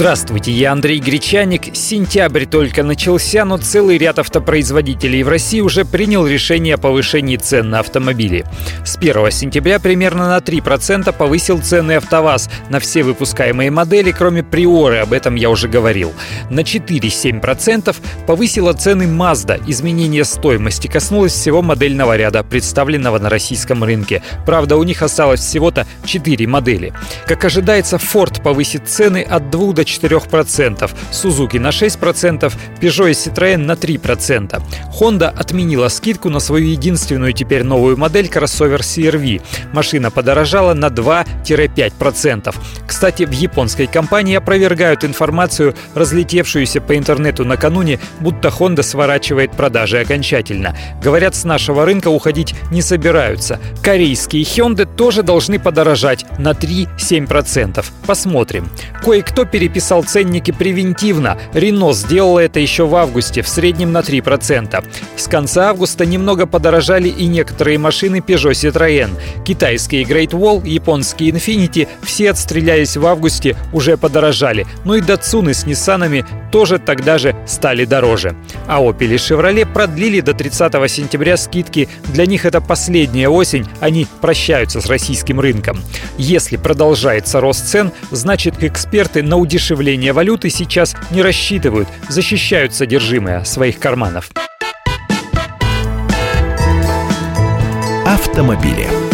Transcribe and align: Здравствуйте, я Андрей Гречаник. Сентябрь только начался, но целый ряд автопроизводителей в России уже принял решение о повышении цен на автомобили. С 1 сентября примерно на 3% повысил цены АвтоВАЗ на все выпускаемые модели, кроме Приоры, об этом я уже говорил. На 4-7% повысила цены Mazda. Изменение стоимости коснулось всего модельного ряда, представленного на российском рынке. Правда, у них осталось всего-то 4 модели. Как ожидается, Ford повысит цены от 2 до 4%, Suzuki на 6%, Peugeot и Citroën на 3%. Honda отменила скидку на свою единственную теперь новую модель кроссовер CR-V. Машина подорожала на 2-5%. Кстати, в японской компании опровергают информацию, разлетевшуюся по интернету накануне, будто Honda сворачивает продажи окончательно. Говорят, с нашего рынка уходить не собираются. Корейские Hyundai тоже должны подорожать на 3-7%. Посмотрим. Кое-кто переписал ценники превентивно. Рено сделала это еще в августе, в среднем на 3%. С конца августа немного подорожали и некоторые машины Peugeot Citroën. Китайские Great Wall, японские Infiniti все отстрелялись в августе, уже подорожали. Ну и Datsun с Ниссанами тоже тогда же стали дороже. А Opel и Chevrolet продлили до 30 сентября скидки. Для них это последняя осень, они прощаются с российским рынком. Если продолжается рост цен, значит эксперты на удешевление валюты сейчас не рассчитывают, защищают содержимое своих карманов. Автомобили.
Здравствуйте, 0.00 0.50
я 0.50 0.72
Андрей 0.72 0.98
Гречаник. 0.98 1.76
Сентябрь 1.76 2.46
только 2.46 2.82
начался, 2.82 3.44
но 3.44 3.58
целый 3.58 3.98
ряд 3.98 4.18
автопроизводителей 4.18 5.22
в 5.22 5.28
России 5.28 5.60
уже 5.60 5.84
принял 5.84 6.26
решение 6.26 6.76
о 6.76 6.78
повышении 6.78 7.36
цен 7.36 7.68
на 7.68 7.80
автомобили. 7.80 8.46
С 8.82 8.96
1 8.96 9.30
сентября 9.30 9.78
примерно 9.78 10.28
на 10.28 10.38
3% 10.38 11.12
повысил 11.12 11.60
цены 11.60 11.96
АвтоВАЗ 11.96 12.48
на 12.70 12.80
все 12.80 13.02
выпускаемые 13.02 13.70
модели, 13.70 14.10
кроме 14.10 14.42
Приоры, 14.42 15.00
об 15.00 15.12
этом 15.12 15.34
я 15.34 15.50
уже 15.50 15.68
говорил. 15.68 16.14
На 16.48 16.60
4-7% 16.60 17.94
повысила 18.26 18.72
цены 18.72 19.02
Mazda. 19.02 19.62
Изменение 19.66 20.24
стоимости 20.24 20.86
коснулось 20.86 21.34
всего 21.34 21.60
модельного 21.60 22.16
ряда, 22.16 22.42
представленного 22.42 23.18
на 23.18 23.28
российском 23.28 23.84
рынке. 23.84 24.22
Правда, 24.46 24.78
у 24.78 24.82
них 24.82 25.02
осталось 25.02 25.40
всего-то 25.40 25.86
4 26.06 26.46
модели. 26.46 26.94
Как 27.26 27.44
ожидается, 27.44 27.96
Ford 27.96 28.42
повысит 28.42 28.88
цены 28.88 29.20
от 29.20 29.50
2 29.50 29.74
до 29.74 29.89
4%, 29.90 30.90
Suzuki 31.12 31.58
на 31.58 31.68
6%, 31.68 32.52
Peugeot 32.80 33.10
и 33.10 33.12
Citroën 33.12 33.56
на 33.56 33.72
3%. 33.72 34.62
Honda 35.00 35.28
отменила 35.28 35.88
скидку 35.88 36.30
на 36.30 36.40
свою 36.40 36.66
единственную 36.66 37.32
теперь 37.32 37.64
новую 37.64 37.96
модель 37.96 38.28
кроссовер 38.28 38.80
CR-V. 38.80 39.40
Машина 39.72 40.10
подорожала 40.10 40.74
на 40.74 40.86
2-5%. 40.86 42.54
Кстати, 42.86 43.24
в 43.24 43.32
японской 43.32 43.86
компании 43.86 44.36
опровергают 44.36 45.04
информацию, 45.04 45.74
разлетевшуюся 45.94 46.80
по 46.80 46.96
интернету 46.96 47.44
накануне, 47.44 47.98
будто 48.20 48.48
Honda 48.48 48.82
сворачивает 48.82 49.52
продажи 49.52 49.98
окончательно. 50.00 50.76
Говорят, 51.02 51.34
с 51.34 51.44
нашего 51.44 51.84
рынка 51.84 52.08
уходить 52.08 52.54
не 52.70 52.82
собираются. 52.82 53.58
Корейские 53.82 54.42
Hyundai 54.42 54.88
тоже 54.96 55.22
должны 55.22 55.58
подорожать 55.58 56.24
на 56.38 56.52
3-7%. 56.52 57.84
Посмотрим. 58.06 58.68
Кое-кто 59.02 59.44
переписал 59.44 59.79
ценники 59.80 60.50
превентивно. 60.50 61.38
Рено 61.52 61.92
сделала 61.92 62.40
это 62.40 62.60
еще 62.60 62.86
в 62.86 62.94
августе, 62.94 63.42
в 63.42 63.48
среднем 63.48 63.92
на 63.92 64.00
3%. 64.00 64.84
С 65.16 65.26
конца 65.28 65.70
августа 65.70 66.06
немного 66.06 66.46
подорожали 66.46 67.08
и 67.08 67.26
некоторые 67.26 67.78
машины 67.78 68.16
Peugeot 68.16 68.52
Citroën. 68.52 69.10
Китайские 69.44 70.04
Great 70.04 70.30
Wall, 70.30 70.66
японские 70.66 71.30
Infiniti 71.30 71.88
все 72.02 72.30
отстрелялись 72.30 72.96
в 72.96 73.06
августе, 73.06 73.56
уже 73.72 73.96
подорожали. 73.96 74.66
Ну 74.84 74.94
и 74.94 75.00
Datsun 75.00 75.52
с 75.52 75.66
Ниссанами 75.66 76.24
тоже 76.52 76.78
тогда 76.78 77.18
же 77.18 77.34
стали 77.46 77.84
дороже. 77.84 78.34
А 78.66 78.80
Opel 78.82 79.14
и 79.14 79.16
Chevrolet 79.16 79.66
продлили 79.70 80.20
до 80.20 80.34
30 80.34 80.90
сентября 80.90 81.36
скидки. 81.36 81.88
Для 82.08 82.26
них 82.26 82.44
это 82.44 82.60
последняя 82.60 83.28
осень, 83.28 83.66
они 83.80 84.06
прощаются 84.20 84.80
с 84.80 84.86
российским 84.86 85.40
рынком. 85.40 85.80
Если 86.18 86.56
продолжается 86.56 87.40
рост 87.40 87.66
цен, 87.66 87.92
значит 88.10 88.62
эксперты 88.62 89.22
на 89.22 89.36
удешевление 89.36 89.59
валюты 90.12 90.50
сейчас 90.50 90.96
не 91.10 91.22
рассчитывают, 91.22 91.88
защищают 92.08 92.74
содержимое 92.74 93.44
своих 93.44 93.78
карманов. 93.78 94.30
Автомобили. 98.06 99.09